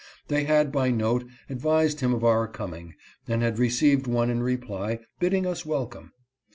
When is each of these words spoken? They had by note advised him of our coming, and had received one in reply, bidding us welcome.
They 0.29 0.45
had 0.45 0.71
by 0.71 0.89
note 0.89 1.27
advised 1.47 1.99
him 1.99 2.11
of 2.11 2.23
our 2.23 2.47
coming, 2.47 2.95
and 3.27 3.43
had 3.43 3.59
received 3.59 4.07
one 4.07 4.31
in 4.31 4.41
reply, 4.41 5.01
bidding 5.19 5.45
us 5.45 5.63
welcome. 5.63 6.11